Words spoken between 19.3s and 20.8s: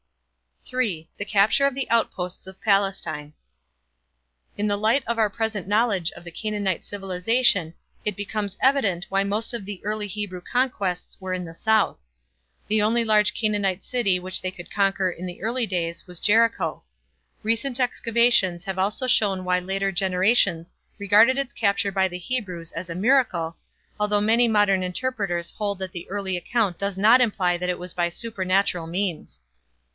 why later generations